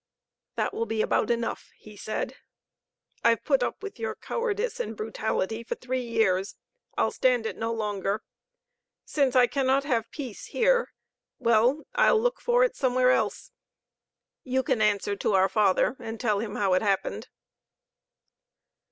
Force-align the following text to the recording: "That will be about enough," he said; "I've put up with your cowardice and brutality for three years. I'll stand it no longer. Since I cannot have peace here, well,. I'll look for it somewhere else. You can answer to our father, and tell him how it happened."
"That 0.55 0.73
will 0.73 0.87
be 0.87 1.03
about 1.03 1.29
enough," 1.29 1.69
he 1.77 1.95
said; 1.95 2.33
"I've 3.23 3.43
put 3.43 3.61
up 3.61 3.83
with 3.83 3.99
your 3.99 4.15
cowardice 4.15 4.79
and 4.79 4.97
brutality 4.97 5.63
for 5.63 5.75
three 5.75 6.01
years. 6.01 6.55
I'll 6.97 7.11
stand 7.11 7.45
it 7.45 7.55
no 7.55 7.71
longer. 7.71 8.23
Since 9.05 9.35
I 9.35 9.45
cannot 9.45 9.83
have 9.83 10.09
peace 10.09 10.45
here, 10.47 10.87
well,. 11.37 11.83
I'll 11.93 12.19
look 12.19 12.41
for 12.41 12.63
it 12.63 12.75
somewhere 12.75 13.11
else. 13.11 13.51
You 14.43 14.63
can 14.63 14.81
answer 14.81 15.15
to 15.17 15.33
our 15.33 15.47
father, 15.47 15.95
and 15.99 16.19
tell 16.19 16.39
him 16.39 16.55
how 16.55 16.73
it 16.73 16.81
happened." 16.81 17.27